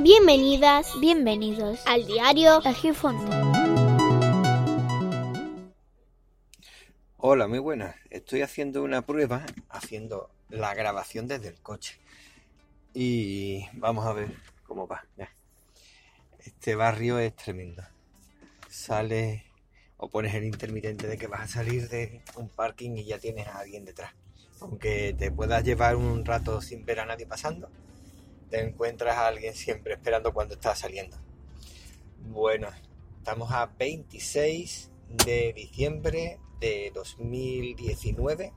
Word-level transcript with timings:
Bienvenidas, 0.00 0.98
bienvenidos 1.00 1.86
al 1.86 2.06
diario 2.06 2.62
El 2.64 2.74
Gifonte. 2.74 3.30
Hola, 7.18 7.46
muy 7.46 7.58
buenas. 7.58 7.94
Estoy 8.08 8.40
haciendo 8.40 8.82
una 8.82 9.02
prueba, 9.02 9.44
haciendo 9.68 10.30
la 10.48 10.74
grabación 10.74 11.28
desde 11.28 11.48
el 11.48 11.60
coche. 11.60 11.98
Y 12.94 13.66
vamos 13.74 14.06
a 14.06 14.14
ver 14.14 14.34
cómo 14.66 14.88
va. 14.88 15.04
Este 16.38 16.74
barrio 16.74 17.18
es 17.18 17.36
tremendo. 17.36 17.82
Sale 18.70 19.44
o 19.98 20.08
pones 20.08 20.34
el 20.34 20.44
intermitente 20.44 21.06
de 21.06 21.18
que 21.18 21.26
vas 21.26 21.42
a 21.42 21.48
salir 21.48 21.88
de 21.90 22.22
un 22.36 22.48
parking 22.48 22.96
y 22.96 23.04
ya 23.04 23.18
tienes 23.18 23.46
a 23.46 23.58
alguien 23.58 23.84
detrás. 23.84 24.14
Aunque 24.60 25.14
te 25.18 25.30
puedas 25.30 25.62
llevar 25.64 25.96
un 25.96 26.24
rato 26.24 26.62
sin 26.62 26.84
ver 26.86 27.00
a 27.00 27.06
nadie 27.06 27.26
pasando, 27.26 27.68
te 28.52 28.60
encuentras 28.60 29.16
a 29.16 29.28
alguien 29.28 29.54
siempre 29.54 29.94
esperando 29.94 30.34
cuando 30.34 30.54
estás 30.54 30.80
saliendo. 30.80 31.16
Bueno, 32.18 32.68
estamos 33.16 33.50
a 33.50 33.64
26 33.78 34.90
de 35.24 35.54
diciembre 35.54 36.38
de 36.60 36.92
2019, 36.94 38.52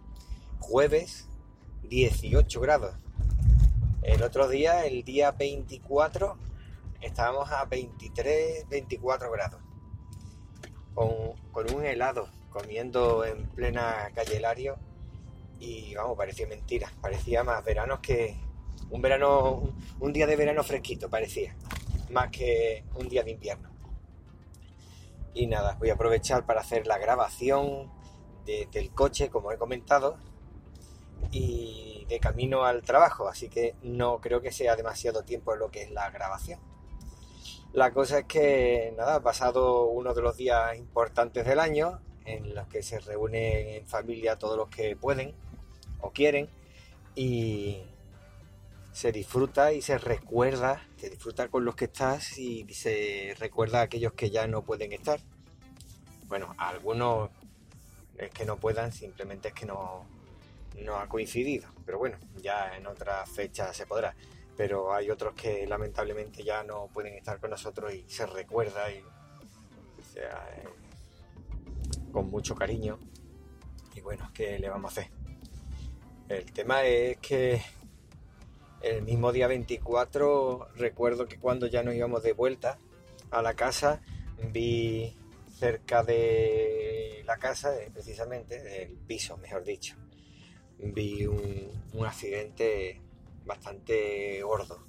jueves, 0.60 1.30
18 1.84 2.60
grados. 2.60 2.94
El 4.04 4.22
otro 4.22 4.50
día, 4.50 4.86
el 4.86 5.06
día 5.06 5.32
24, 5.32 6.38
estábamos 7.00 7.50
a 7.54 7.64
23, 7.64 8.68
24 8.68 9.32
grados 9.32 9.62
con, 10.94 11.74
un 11.74 11.86
helado, 11.86 12.28
comiendo 12.50 13.24
en 13.24 13.46
plena 13.48 14.12
calle 14.14 14.42
Lario 14.42 14.76
y 15.62 15.96
vamos, 15.96 16.18
parecía 16.18 16.48
mentira, 16.48 16.92
parecía 17.00 17.46
más 17.46 17.64
verano 17.64 18.02
que 18.02 18.36
un 18.90 19.02
verano, 19.02 19.74
un, 20.00 20.14
día 20.14 20.28
de 20.28 20.36
verano 20.36 20.64
fresquito, 20.64 21.10
parecía, 21.10 21.56
más 22.12 22.30
que 22.30 22.84
un 22.96 23.10
día 23.10 23.24
de 23.24 23.32
invierno. 23.32 23.70
Y 25.34 25.48
nada, 25.48 25.76
voy 25.80 25.90
a 25.90 25.94
aprovechar 25.94 26.46
para 26.46 26.62
hacer 26.62 26.88
la 26.88 26.98
grabación 26.98 27.92
del 28.46 28.92
coche, 28.92 29.30
como 29.30 29.52
he 29.52 29.58
comentado, 29.58 30.18
y 31.32 32.06
de 32.08 32.20
camino 32.20 32.64
al 32.64 32.84
trabajo, 32.84 33.28
así 33.28 33.50
que 33.50 33.76
no 33.82 34.22
creo 34.22 34.42
que 34.42 34.52
sea 34.52 34.76
demasiado 34.76 35.24
tiempo 35.24 35.56
lo 35.56 35.72
que 35.72 35.84
es 35.84 35.92
la 35.92 36.10
grabación. 36.12 36.60
La 37.74 37.92
cosa 37.92 38.20
es 38.20 38.26
que, 38.26 38.94
nada, 38.96 39.16
ha 39.16 39.24
pasado 39.24 39.88
uno 39.88 40.14
de 40.14 40.22
los 40.22 40.38
días 40.38 40.78
importantes 40.78 41.46
del 41.46 41.60
año 41.60 42.00
en 42.26 42.56
los 42.56 42.68
que 42.68 42.82
se 42.82 43.00
reúnen 43.00 43.68
en 43.68 43.86
familia 43.86 44.38
todos 44.38 44.58
los 44.58 44.70
que 44.70 44.96
pueden 44.96 45.36
o 46.00 46.12
quieren 46.12 46.50
y 47.16 47.84
se 48.96 49.12
disfruta 49.12 49.74
y 49.74 49.82
se 49.82 49.98
recuerda, 49.98 50.88
se 50.96 51.10
disfruta 51.10 51.50
con 51.50 51.66
los 51.66 51.76
que 51.76 51.86
estás 51.86 52.38
y 52.38 52.66
se 52.74 53.36
recuerda 53.38 53.82
a 53.82 53.84
aquellos 53.84 54.14
que 54.14 54.30
ya 54.30 54.48
no 54.48 54.62
pueden 54.62 54.94
estar. 54.94 55.20
Bueno, 56.30 56.56
algunos 56.58 57.30
es 58.18 58.32
que 58.32 58.46
no 58.46 58.56
puedan, 58.56 58.94
simplemente 58.94 59.50
es 59.50 59.54
que 59.54 59.66
no, 59.66 60.06
no 60.80 60.96
ha 60.96 61.10
coincidido, 61.10 61.68
pero 61.86 61.98
bueno, 61.98 62.18
ya 62.42 62.78
en 62.78 62.88
otra 62.88 63.26
fecha 63.26 63.74
se 63.74 63.86
podrá 63.86 64.16
pero 64.56 64.94
hay 64.94 65.10
otros 65.10 65.34
que 65.34 65.68
lamentablemente 65.68 66.42
ya 66.42 66.64
no 66.64 66.88
pueden 66.88 67.16
estar 67.16 67.42
con 67.42 67.50
nosotros 67.50 67.94
y 67.94 68.06
se 68.08 68.26
recuerda 68.26 68.90
y, 68.90 69.04
sea, 70.14 70.48
eh, 70.56 70.70
con 72.14 72.30
mucho 72.30 72.56
cariño. 72.56 72.98
Y 73.94 74.00
bueno, 74.00 74.30
¿qué 74.34 74.58
le 74.58 74.70
vamos 74.70 74.98
a 74.98 75.02
hacer? 75.02 75.12
El 76.30 76.52
tema 76.54 76.84
es 76.84 77.18
que 77.18 77.62
el 78.86 79.02
mismo 79.02 79.32
día 79.32 79.48
24 79.48 80.70
recuerdo 80.76 81.28
que 81.28 81.40
cuando 81.40 81.66
ya 81.66 81.82
nos 81.82 81.96
íbamos 81.96 82.22
de 82.22 82.34
vuelta 82.34 82.78
a 83.32 83.42
la 83.42 83.56
casa 83.56 84.00
vi 84.52 85.16
cerca 85.58 86.04
de 86.04 87.24
la 87.26 87.38
casa, 87.38 87.76
eh, 87.82 87.90
precisamente 87.92 88.62
del 88.62 88.92
piso, 89.08 89.38
mejor 89.38 89.64
dicho, 89.64 89.96
vi 90.78 91.26
un, 91.26 92.06
accidente 92.06 93.02
bastante 93.46 94.44
gordo, 94.44 94.86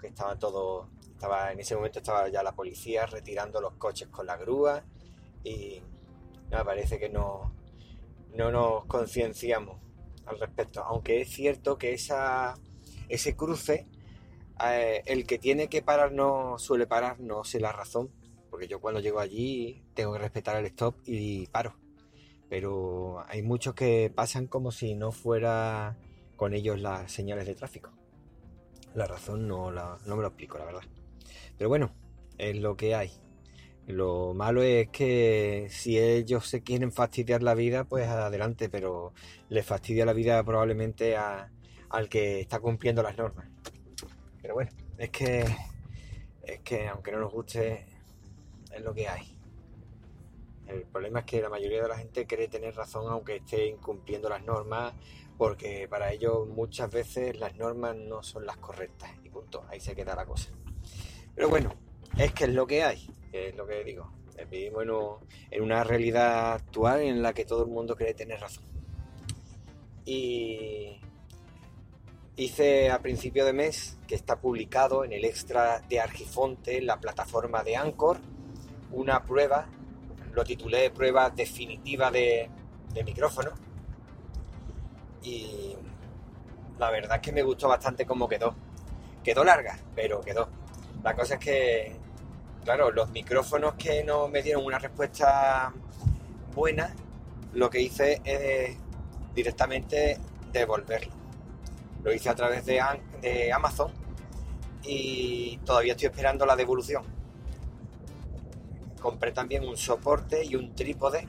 que 0.00 0.08
estaba 0.08 0.38
todo, 0.38 0.88
estaba 1.00 1.50
en 1.50 1.58
ese 1.60 1.74
momento 1.74 1.98
estaba 1.98 2.28
ya 2.28 2.42
la 2.42 2.52
policía 2.52 3.06
retirando 3.06 3.60
los 3.60 3.72
coches 3.74 4.08
con 4.08 4.26
la 4.26 4.36
grúa 4.36 4.84
y 5.42 5.80
me 6.50 6.64
parece 6.64 6.98
que 6.98 7.08
no, 7.08 7.52
no 8.34 8.52
nos 8.52 8.84
concienciamos 8.84 9.80
al 10.26 10.38
respecto, 10.38 10.84
aunque 10.84 11.22
es 11.22 11.30
cierto 11.30 11.78
que 11.78 11.94
esa, 11.94 12.54
ese 13.08 13.36
cruce, 13.36 13.86
eh, 14.64 15.02
el 15.06 15.26
que 15.26 15.38
tiene 15.38 15.68
que 15.68 15.82
parar 15.82 16.12
no 16.12 16.58
suele 16.58 16.86
parar, 16.86 17.20
no 17.20 17.44
sé 17.44 17.60
la 17.60 17.72
razón, 17.72 18.10
porque 18.50 18.68
yo 18.68 18.80
cuando 18.80 19.00
llego 19.00 19.20
allí 19.20 19.82
tengo 19.94 20.12
que 20.12 20.18
respetar 20.18 20.56
el 20.56 20.66
stop 20.66 20.96
y 21.04 21.46
paro. 21.48 21.76
Pero 22.48 23.24
hay 23.28 23.42
muchos 23.42 23.74
que 23.74 24.10
pasan 24.14 24.46
como 24.46 24.70
si 24.70 24.94
no 24.94 25.12
fuera 25.12 25.96
con 26.36 26.54
ellos 26.54 26.80
las 26.80 27.10
señales 27.10 27.46
de 27.46 27.54
tráfico. 27.54 27.90
La 28.94 29.06
razón 29.06 29.48
no, 29.48 29.70
no 29.70 30.16
me 30.16 30.22
lo 30.22 30.28
explico, 30.28 30.58
la 30.58 30.64
verdad. 30.64 30.82
Pero 31.58 31.68
bueno, 31.68 31.92
es 32.38 32.56
lo 32.56 32.76
que 32.76 32.94
hay. 32.94 33.10
Lo 33.86 34.34
malo 34.34 34.62
es 34.62 34.88
que 34.88 35.68
si 35.70 35.98
ellos 35.98 36.48
se 36.48 36.62
quieren 36.62 36.92
fastidiar 36.92 37.42
la 37.42 37.54
vida, 37.54 37.84
pues 37.84 38.08
adelante, 38.08 38.68
pero 38.68 39.12
les 39.48 39.64
fastidia 39.64 40.04
la 40.04 40.12
vida 40.12 40.42
probablemente 40.42 41.16
al 41.90 42.08
que 42.08 42.40
está 42.40 42.60
cumpliendo 42.60 43.02
las 43.02 43.16
normas. 43.16 43.48
Pero 44.40 44.54
bueno, 44.54 44.70
es 44.98 45.10
que 45.10 45.44
es 46.42 46.60
que 46.60 46.86
aunque 46.88 47.12
no 47.12 47.20
nos 47.20 47.32
guste, 47.32 47.86
es 48.72 48.80
lo 48.82 48.94
que 48.94 49.08
hay. 49.08 49.36
El 50.66 50.82
problema 50.82 51.20
es 51.20 51.26
que 51.26 51.40
la 51.40 51.48
mayoría 51.48 51.82
de 51.82 51.88
la 51.88 51.98
gente 51.98 52.26
cree 52.26 52.48
tener 52.48 52.74
razón 52.74 53.10
aunque 53.10 53.36
esté 53.36 53.66
incumpliendo 53.66 54.28
las 54.28 54.44
normas 54.44 54.94
porque 55.38 55.86
para 55.88 56.12
ellos 56.12 56.48
muchas 56.48 56.90
veces 56.90 57.38
las 57.38 57.54
normas 57.56 57.94
no 57.96 58.22
son 58.22 58.46
las 58.46 58.56
correctas 58.56 59.10
y 59.22 59.28
punto, 59.28 59.64
ahí 59.68 59.80
se 59.80 59.94
queda 59.94 60.14
la 60.16 60.24
cosa. 60.24 60.50
Pero 61.34 61.48
bueno, 61.48 61.74
es 62.16 62.32
que 62.32 62.44
es 62.44 62.50
lo 62.50 62.66
que 62.66 62.82
hay, 62.82 63.06
es 63.32 63.54
lo 63.54 63.66
que 63.66 63.84
digo. 63.84 64.10
Vivimos 64.50 65.22
en, 65.50 65.62
una 65.62 65.82
realidad 65.82 66.54
actual 66.54 67.00
en 67.00 67.22
la 67.22 67.32
que 67.32 67.44
todo 67.44 67.64
el 67.64 67.70
mundo 67.70 67.96
cree 67.96 68.14
tener 68.14 68.40
razón. 68.40 68.64
Y 70.04 71.00
hice 72.36 72.90
a 72.90 73.00
principio 73.00 73.44
de 73.44 73.52
mes 73.52 73.96
que 74.06 74.14
está 74.14 74.36
publicado 74.36 75.04
en 75.04 75.12
el 75.12 75.24
extra 75.24 75.80
de 75.80 76.00
Argifonte, 76.00 76.80
la 76.82 77.00
plataforma 77.00 77.62
de 77.62 77.76
Anchor, 77.76 78.18
una 78.92 79.24
prueba, 79.24 79.66
lo 80.32 80.44
titulé 80.44 80.90
prueba 80.90 81.30
definitiva 81.30 82.10
de, 82.10 82.50
de 82.92 83.04
micrófono 83.04 83.52
y 85.22 85.74
la 86.78 86.90
verdad 86.90 87.16
es 87.16 87.22
que 87.22 87.32
me 87.32 87.42
gustó 87.42 87.68
bastante 87.68 88.06
cómo 88.06 88.28
quedó. 88.28 88.54
Quedó 89.24 89.42
larga, 89.42 89.78
pero 89.94 90.20
quedó. 90.20 90.48
La 91.02 91.14
cosa 91.14 91.34
es 91.34 91.40
que, 91.40 91.96
claro, 92.64 92.90
los 92.92 93.10
micrófonos 93.10 93.74
que 93.74 94.04
no 94.04 94.28
me 94.28 94.42
dieron 94.42 94.64
una 94.64 94.78
respuesta 94.78 95.72
buena, 96.54 96.94
lo 97.54 97.68
que 97.70 97.80
hice 97.80 98.20
es 98.24 98.76
directamente 99.34 100.18
devolverlo. 100.52 101.15
Lo 102.06 102.14
hice 102.14 102.28
a 102.28 102.36
través 102.36 102.64
de, 102.64 102.80
Amazon 103.50 103.90
y 104.84 105.58
todavía 105.64 105.94
estoy 105.94 106.06
esperando 106.06 106.46
la 106.46 106.54
devolución. 106.54 107.02
Compré 109.00 109.32
también 109.32 109.66
un 109.66 109.76
soporte 109.76 110.44
y 110.44 110.54
un 110.54 110.72
trípode 110.76 111.26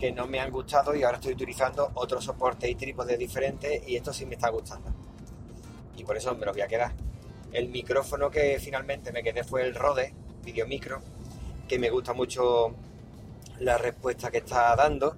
que 0.00 0.10
no 0.10 0.26
me 0.26 0.40
han 0.40 0.50
gustado 0.50 0.92
y 0.96 1.04
ahora 1.04 1.18
estoy 1.18 1.34
utilizando 1.34 1.92
otros 1.94 2.24
soportes 2.24 2.68
y 2.68 2.74
trípodes 2.74 3.16
diferentes 3.16 3.86
y 3.86 3.94
esto 3.94 4.12
sí 4.12 4.26
me 4.26 4.34
está 4.34 4.50
gustando. 4.50 4.92
Y 5.96 6.02
por 6.02 6.16
eso 6.16 6.34
me 6.34 6.46
lo 6.46 6.52
voy 6.52 6.62
a 6.62 6.66
quedar. 6.66 6.92
El 7.52 7.68
micrófono 7.68 8.28
que 8.28 8.58
finalmente 8.58 9.12
me 9.12 9.22
quedé 9.22 9.44
fue 9.44 9.62
el 9.62 9.72
Rode 9.72 10.12
Video 10.42 10.66
Micro, 10.66 11.00
que 11.68 11.78
me 11.78 11.90
gusta 11.90 12.12
mucho 12.12 12.74
la 13.60 13.78
respuesta 13.78 14.32
que 14.32 14.38
está 14.38 14.74
dando 14.74 15.16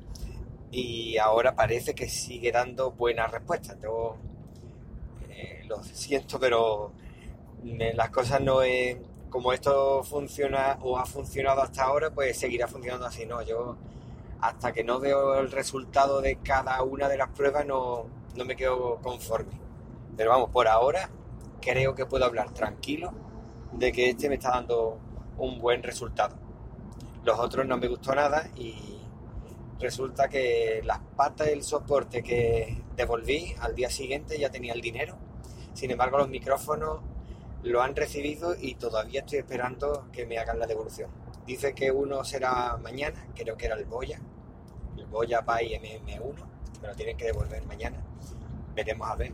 y 0.70 1.16
ahora 1.16 1.54
parece 1.54 1.94
que 1.94 2.06
sigue 2.06 2.52
dando 2.52 2.90
buenas 2.90 3.30
respuestas. 3.30 3.78
Eh, 3.82 3.88
lo 5.64 5.82
siento, 5.82 6.38
pero 6.38 6.92
eh, 7.64 7.92
las 7.94 8.10
cosas 8.10 8.40
no 8.40 8.62
es 8.62 8.96
como 9.30 9.52
esto 9.52 10.04
funciona 10.04 10.78
o 10.82 10.96
ha 10.96 11.04
funcionado 11.04 11.62
hasta 11.62 11.82
ahora, 11.82 12.10
pues 12.10 12.38
seguirá 12.38 12.68
funcionando 12.68 13.06
así. 13.06 13.26
No, 13.26 13.42
yo 13.42 13.76
hasta 14.40 14.72
que 14.72 14.84
no 14.84 15.00
veo 15.00 15.40
el 15.40 15.50
resultado 15.50 16.20
de 16.20 16.36
cada 16.36 16.82
una 16.82 17.08
de 17.08 17.16
las 17.16 17.30
pruebas 17.30 17.66
no, 17.66 18.06
me 18.44 18.54
quedo 18.54 19.00
conforme. 19.02 19.52
Pero 20.16 20.30
vamos, 20.30 20.50
por 20.50 20.68
ahora 20.68 21.08
creo 21.60 21.94
que 21.94 22.06
puedo 22.06 22.24
hablar 22.24 22.52
tranquilo 22.52 23.12
de 23.72 23.90
que 23.90 24.10
este 24.10 24.28
me 24.28 24.34
está 24.36 24.50
dando 24.50 24.98
un 25.38 25.58
buen 25.58 25.82
resultado. 25.82 26.36
Los 27.24 27.38
otros 27.38 27.66
no 27.66 27.78
me 27.78 27.88
gustó 27.88 28.14
nada 28.14 28.50
y 28.54 29.00
resulta 29.80 30.28
que 30.28 30.82
las 30.84 31.00
patas 31.16 31.46
del 31.48 31.62
soporte 31.62 32.22
que 32.22 32.82
devolví 32.96 33.54
al 33.60 33.74
día 33.74 33.90
siguiente 33.90 34.38
ya 34.38 34.50
tenía 34.50 34.74
el 34.74 34.80
dinero. 34.80 35.16
Sin 35.74 35.90
embargo, 35.90 36.18
los 36.18 36.28
micrófonos 36.28 37.00
lo 37.62 37.82
han 37.82 37.96
recibido 37.96 38.54
y 38.58 38.74
todavía 38.74 39.20
estoy 39.20 39.38
esperando 39.38 40.06
que 40.12 40.26
me 40.26 40.38
hagan 40.38 40.58
la 40.58 40.66
devolución. 40.66 41.10
Dice 41.46 41.74
que 41.74 41.90
uno 41.90 42.24
será 42.24 42.76
mañana, 42.76 43.26
creo 43.34 43.56
que 43.56 43.66
era 43.66 43.74
el 43.74 43.84
Boya, 43.84 44.20
el 44.96 45.06
Boya 45.06 45.42
Pay 45.42 45.74
MM1, 45.74 46.34
me 46.80 46.88
lo 46.88 46.94
tienen 46.94 47.16
que 47.16 47.26
devolver 47.26 47.64
mañana, 47.66 47.98
veremos 48.74 49.10
a 49.10 49.16
ver. 49.16 49.32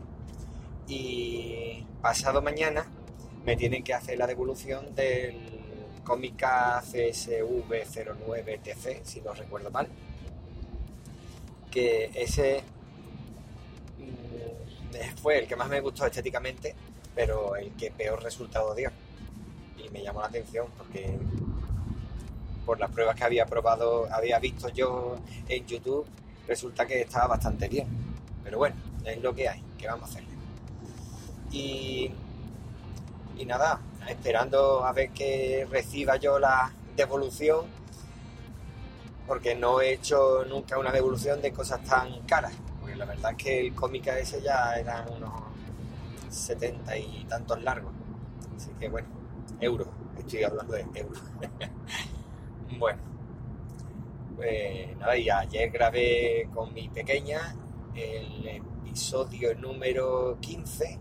Y 0.87 1.85
pasado 2.01 2.41
mañana 2.41 2.85
me 3.45 3.55
tienen 3.55 3.83
que 3.83 3.93
hacer 3.93 4.17
la 4.17 4.27
devolución 4.27 4.93
del 4.95 5.61
Cómica 6.03 6.81
CSV09TC, 6.83 9.03
si 9.03 9.21
no 9.21 9.33
recuerdo 9.33 9.71
mal. 9.71 9.87
Que 11.69 12.11
ese 12.15 12.63
fue 15.21 15.39
el 15.39 15.47
que 15.47 15.55
más 15.55 15.69
me 15.69 15.79
gustó 15.81 16.05
estéticamente, 16.05 16.75
pero 17.15 17.55
el 17.55 17.71
que 17.73 17.91
peor 17.91 18.21
resultado 18.21 18.73
dio. 18.75 18.91
Y 19.77 19.89
me 19.89 20.01
llamó 20.01 20.21
la 20.21 20.27
atención 20.27 20.67
porque 20.77 21.17
por 22.65 22.79
las 22.79 22.91
pruebas 22.91 23.15
que 23.15 23.23
había 23.23 23.45
probado, 23.45 24.07
había 24.13 24.39
visto 24.39 24.69
yo 24.69 25.17
en 25.47 25.65
YouTube, 25.65 26.05
resulta 26.47 26.85
que 26.85 27.01
estaba 27.01 27.27
bastante 27.27 27.67
bien. 27.67 27.87
Pero 28.43 28.57
bueno, 28.57 28.75
es 29.05 29.21
lo 29.21 29.33
que 29.33 29.49
hay, 29.49 29.61
que 29.77 29.87
vamos 29.87 30.09
a 30.09 30.11
hacerle. 30.11 30.29
Y, 31.51 32.11
y 33.37 33.45
nada, 33.45 33.79
esperando 34.07 34.85
a 34.85 34.93
ver 34.93 35.09
que 35.09 35.67
reciba 35.69 36.15
yo 36.17 36.39
la 36.39 36.71
devolución, 36.95 37.65
porque 39.27 39.55
no 39.55 39.81
he 39.81 39.93
hecho 39.93 40.45
nunca 40.45 40.77
una 40.77 40.91
devolución 40.91 41.41
de 41.41 41.51
cosas 41.51 41.83
tan 41.83 42.21
caras. 42.21 42.53
La 42.95 43.05
verdad 43.05 43.31
es 43.31 43.37
que 43.37 43.59
el 43.67 43.75
cómic 43.75 44.07
ese 44.07 44.41
ya 44.41 44.75
eran 44.75 45.07
unos 45.13 45.31
setenta 46.29 46.97
y 46.97 47.25
tantos 47.27 47.61
largos. 47.61 47.93
Así 48.55 48.71
que 48.79 48.89
bueno, 48.89 49.07
euros, 49.59 49.87
estoy 50.17 50.43
hablando 50.43 50.73
de 50.73 50.85
euros. 50.95 51.23
bueno, 52.79 52.99
pues 54.35 54.97
nada, 54.97 55.17
y 55.17 55.29
ayer 55.29 55.69
grabé 55.69 56.49
con 56.53 56.73
mi 56.73 56.89
pequeña 56.89 57.55
el 57.95 58.47
episodio 58.47 59.53
número 59.55 60.37
15 60.39 60.99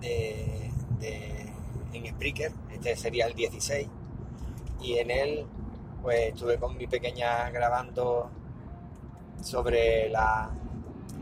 de, 0.00 0.70
en 1.92 2.06
Spreaker, 2.06 2.52
este 2.70 2.96
sería 2.96 3.26
el 3.26 3.34
16, 3.34 3.88
y 4.82 4.98
en 4.98 5.10
él 5.10 5.46
pues 6.02 6.28
estuve 6.28 6.58
con 6.58 6.76
mi 6.76 6.86
pequeña 6.86 7.50
grabando 7.50 8.30
sobre 9.42 10.08
la, 10.10 10.50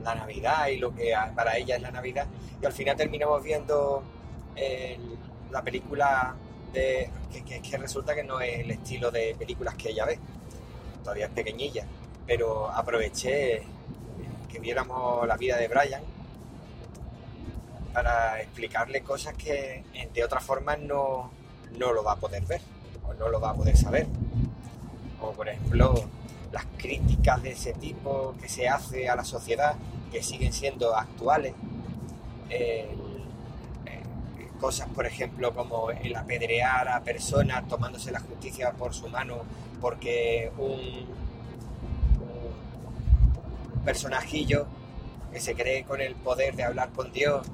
la 0.03 0.15
Navidad 0.15 0.69
y 0.69 0.79
lo 0.79 0.95
que 0.95 1.15
para 1.35 1.57
ella 1.57 1.77
es 1.77 1.83
la 1.83 1.91
Navidad. 1.91 2.27
Y 2.61 2.67
al 2.67 2.73
final 2.73 2.97
terminamos 2.97 3.43
viendo 3.43 4.03
la 5.51 5.63
película 5.63 6.35
de, 6.73 7.11
que, 7.47 7.79
resulta 7.79 8.15
que 8.15 8.25
no 8.25 8.41
es 8.41 8.61
el 8.61 8.71
estilo 8.71 9.11
de 9.11 9.35
películas 9.39 9.75
que 9.75 9.91
ella 9.91 10.05
ve. 10.05 10.19
Todavía 11.03 11.27
es 11.27 11.33
pequeñilla. 11.33 11.85
Pero 12.27 12.69
aproveché 12.71 13.63
que 14.51 14.59
viéramos 14.59 15.27
la 15.27 15.37
vida 15.37 15.57
de 15.57 15.69
Brian 15.69 16.03
para 17.93 18.41
explicarle 18.41 19.03
cosas 19.03 19.35
que 19.35 19.85
de 20.13 20.25
otra 20.25 20.41
forma 20.41 20.77
no, 20.77 21.31
no 21.79 21.93
lo 21.93 22.03
va 22.05 22.13
a 22.13 22.17
poder 22.17 22.45
ver 22.45 22.61
o 23.07 23.15
no 23.15 23.29
lo 23.29 23.41
va 23.41 23.51
a 23.51 23.55
poder 23.55 23.77
saber. 23.77 24.07
Como 25.19 25.33
por 25.33 25.49
ejemplo 25.49 25.95
las 26.53 26.65
críticas 26.77 27.43
de 27.43 27.53
ese 27.53 27.73
tipo 27.75 28.35
que 28.41 28.49
se 28.49 28.69
hace 28.69 29.09
a 29.09 29.17
la 29.17 29.25
sociedad 29.25 29.75
que 30.11 30.23
siguen 30.23 30.53
siendo 30.53 30.95
actuales. 30.97 31.55
cosas, 34.61 34.89
por 34.89 35.07
ejemplo, 35.07 35.55
como 35.55 35.91
el 35.93 36.17
apedrear 36.17 36.89
a 36.89 37.01
personas 37.01 37.69
tomándose 37.69 38.11
la 38.11 38.19
justicia 38.19 38.73
por 38.73 38.93
su 38.93 39.09
mano 39.09 39.43
porque 39.81 40.51
un, 40.59 41.07
un 43.77 43.83
personajillo 43.85 44.67
que 45.33 45.41
se 45.41 45.55
cree 45.55 45.85
con 45.85 46.01
el 46.01 46.15
poder 46.17 46.57
de 46.57 46.65
hablar 46.65 46.91
con 46.91 47.13
Dios, 47.13 47.47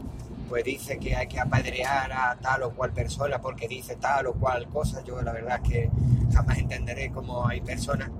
pues 0.48 0.64
dice 0.64 0.98
que 0.98 1.14
hay 1.16 1.26
que 1.26 1.40
apedrear 1.40 2.12
a 2.12 2.36
tal 2.40 2.62
o 2.64 2.70
cual 2.70 2.92
persona 2.92 3.38
porque 3.40 3.68
dice 3.68 3.96
tal 3.96 4.26
o 4.28 4.34
cual 4.34 4.66
cosa. 4.68 5.02
Yo 5.04 5.20
la 5.22 5.32
verdad 5.32 5.60
es 5.62 5.70
que 5.70 5.90
jamás 6.32 6.58
entenderé 6.58 7.10
cómo 7.10 7.46
hay 7.46 7.60
personas 7.60 8.10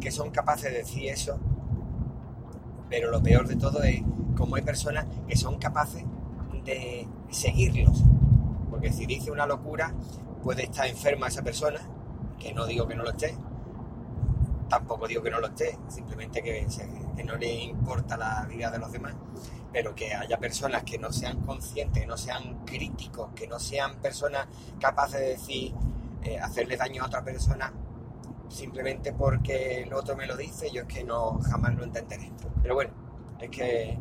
que 0.00 0.10
son 0.10 0.30
capaces 0.30 0.70
de 0.70 0.78
decir 0.78 1.08
eso 1.08 1.38
pero 2.88 3.10
lo 3.10 3.22
peor 3.22 3.46
de 3.48 3.56
todo 3.56 3.82
es 3.82 4.02
cómo 4.36 4.56
hay 4.56 4.62
personas 4.62 5.06
que 5.26 5.36
son 5.36 5.58
capaces 5.58 6.04
de 6.64 7.06
seguirlos. 7.30 8.02
Porque 8.70 8.92
si 8.92 9.06
dice 9.06 9.30
una 9.30 9.46
locura, 9.46 9.92
puede 10.42 10.64
estar 10.64 10.86
enferma 10.86 11.28
esa 11.28 11.42
persona, 11.42 11.80
que 12.38 12.52
no 12.52 12.66
digo 12.66 12.86
que 12.86 12.94
no 12.94 13.02
lo 13.02 13.10
esté, 13.10 13.36
tampoco 14.68 15.08
digo 15.08 15.22
que 15.22 15.30
no 15.30 15.40
lo 15.40 15.48
esté, 15.48 15.78
simplemente 15.88 16.42
que, 16.42 16.66
que 17.16 17.24
no 17.24 17.36
le 17.36 17.64
importa 17.64 18.16
la 18.16 18.44
vida 18.48 18.70
de 18.70 18.78
los 18.78 18.92
demás, 18.92 19.14
pero 19.72 19.94
que 19.94 20.14
haya 20.14 20.38
personas 20.38 20.84
que 20.84 20.98
no 20.98 21.12
sean 21.12 21.40
conscientes, 21.40 22.02
que 22.02 22.06
no 22.06 22.16
sean 22.16 22.64
críticos, 22.64 23.30
que 23.34 23.46
no 23.46 23.58
sean 23.58 23.96
personas 23.96 24.46
capaces 24.78 25.20
de 25.20 25.28
decir, 25.28 25.74
eh, 26.22 26.38
hacerle 26.38 26.76
daño 26.76 27.02
a 27.02 27.06
otra 27.06 27.24
persona, 27.24 27.72
simplemente 28.48 29.12
porque 29.12 29.82
el 29.82 29.92
otro 29.92 30.16
me 30.16 30.26
lo 30.26 30.36
dice, 30.36 30.70
yo 30.72 30.82
es 30.82 30.88
que 30.88 31.04
no 31.04 31.38
jamás 31.40 31.74
lo 31.74 31.84
entenderé. 31.84 32.32
Pero 32.62 32.74
bueno, 32.74 32.92
es 33.40 33.50
que 33.50 33.98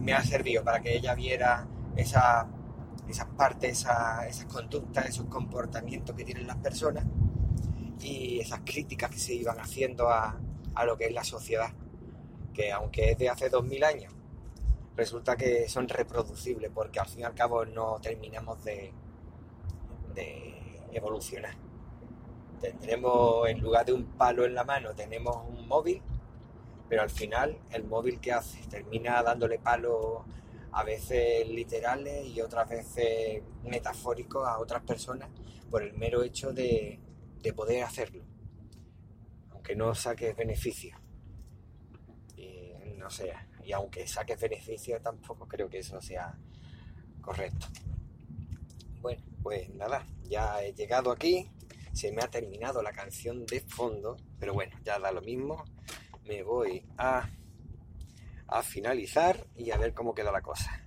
me 0.00 0.12
ha 0.12 0.22
servido 0.22 0.64
para 0.64 0.80
que 0.80 0.96
ella 0.96 1.14
viera 1.14 1.66
esa, 1.96 2.46
esas 3.08 3.26
partes, 3.36 3.80
esa, 3.80 4.26
esas 4.26 4.46
conductas, 4.46 5.06
esos 5.06 5.26
comportamientos 5.26 6.14
que 6.14 6.24
tienen 6.24 6.46
las 6.46 6.56
personas 6.56 7.04
y 8.00 8.40
esas 8.40 8.60
críticas 8.64 9.10
que 9.10 9.18
se 9.18 9.34
iban 9.34 9.58
haciendo 9.60 10.08
a, 10.08 10.38
a 10.74 10.84
lo 10.84 10.96
que 10.96 11.06
es 11.06 11.12
la 11.12 11.24
sociedad, 11.24 11.72
que 12.52 12.72
aunque 12.72 13.12
es 13.12 13.18
de 13.18 13.28
hace 13.28 13.48
dos 13.48 13.64
mil 13.64 13.82
años, 13.84 14.12
resulta 14.96 15.36
que 15.36 15.68
son 15.68 15.88
reproducibles 15.88 16.70
porque 16.72 17.00
al 17.00 17.06
fin 17.06 17.20
y 17.20 17.24
al 17.24 17.34
cabo 17.34 17.64
no 17.64 17.98
terminamos 18.00 18.62
de, 18.64 18.92
de 20.14 20.82
evolucionar 20.92 21.63
tenemos, 22.72 23.48
en 23.48 23.60
lugar 23.60 23.86
de 23.86 23.92
un 23.92 24.04
palo 24.16 24.44
en 24.44 24.54
la 24.54 24.64
mano, 24.64 24.94
tenemos 24.94 25.36
un 25.48 25.66
móvil, 25.68 26.02
pero 26.88 27.02
al 27.02 27.10
final 27.10 27.58
el 27.72 27.84
móvil 27.84 28.20
que 28.20 28.32
hace 28.32 28.66
termina 28.68 29.22
dándole 29.22 29.58
palo 29.58 30.24
a 30.72 30.82
veces 30.82 31.48
literales 31.48 32.26
y 32.26 32.40
otras 32.40 32.68
veces 32.68 33.42
metafóricos 33.62 34.46
a 34.46 34.58
otras 34.58 34.82
personas 34.82 35.30
por 35.70 35.82
el 35.82 35.94
mero 35.94 36.22
hecho 36.22 36.52
de, 36.52 37.00
poder 37.54 37.84
hacerlo, 37.84 38.24
aunque 39.50 39.76
no 39.76 39.94
saques 39.94 40.34
beneficio. 40.34 40.96
No 42.96 43.10
sea, 43.10 43.46
y 43.62 43.72
aunque 43.72 44.06
saques 44.06 44.40
beneficio 44.40 44.98
tampoco 44.98 45.46
creo 45.46 45.68
que 45.68 45.80
eso 45.80 46.00
sea 46.00 46.38
correcto. 47.20 47.66
Bueno, 49.02 49.22
pues 49.42 49.68
nada, 49.74 50.06
ya 50.22 50.62
he 50.62 50.72
llegado 50.72 51.12
aquí, 51.12 51.50
se 51.94 52.12
me 52.12 52.22
ha 52.22 52.28
terminado 52.28 52.82
la 52.82 52.92
canción 52.92 53.46
de 53.46 53.60
fondo, 53.60 54.16
pero 54.38 54.52
bueno, 54.52 54.76
ya 54.84 54.98
da 54.98 55.12
lo 55.12 55.22
mismo. 55.22 55.64
Me 56.24 56.42
voy 56.42 56.84
a, 56.98 57.28
a 58.48 58.62
finalizar 58.62 59.46
y 59.56 59.70
a 59.70 59.78
ver 59.78 59.94
cómo 59.94 60.14
queda 60.14 60.32
la 60.32 60.42
cosa. 60.42 60.84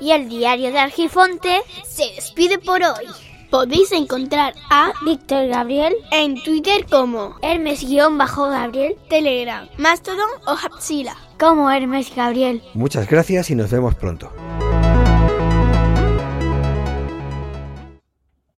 Y 0.00 0.10
el 0.12 0.28
diario 0.28 0.70
de 0.70 0.78
Argifonte 0.78 1.62
se 1.84 2.04
despide 2.14 2.58
por 2.58 2.82
hoy. 2.82 3.06
Podéis 3.50 3.92
encontrar 3.92 4.54
a 4.70 4.92
Víctor 5.04 5.48
Gabriel 5.48 5.94
en 6.10 6.42
Twitter 6.42 6.84
como 6.84 7.36
Hermes-Gabriel, 7.40 8.96
Telegram, 9.08 9.68
Mastodon 9.78 10.28
o 10.46 10.50
Hapsila 10.50 11.16
como 11.38 11.70
Hermes 11.70 12.14
Gabriel. 12.14 12.62
Muchas 12.74 13.08
gracias 13.08 13.50
y 13.50 13.54
nos 13.54 13.70
vemos 13.70 13.94
pronto. 13.94 14.32